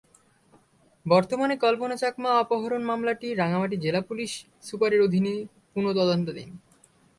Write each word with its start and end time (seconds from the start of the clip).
বর্তমানে 1.05 1.55
কল্পনা 1.57 1.95
চাকমা 1.95 2.31
অপহরণ 2.35 2.81
মামলাটি 2.83 3.27
রাঙামাটি 3.33 3.75
জেলা 3.77 4.01
পুলিশ 4.01 4.31
সুপারের 4.63 5.01
অধীনে 5.01 5.33
পুনঃ 5.73 5.87
তদন্তাধীন। 5.99 6.49